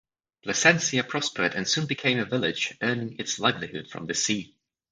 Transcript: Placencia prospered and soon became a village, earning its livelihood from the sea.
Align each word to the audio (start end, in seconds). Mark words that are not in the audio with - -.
Placencia 0.43 1.03
prospered 1.07 1.53
and 1.53 1.67
soon 1.67 1.85
became 1.85 2.17
a 2.17 2.25
village, 2.25 2.75
earning 2.81 3.19
its 3.19 3.37
livelihood 3.37 3.87
from 3.87 4.07
the 4.07 4.15
sea. 4.15 4.55